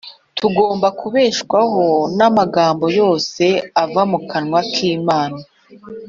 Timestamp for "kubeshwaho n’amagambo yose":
0.99-3.43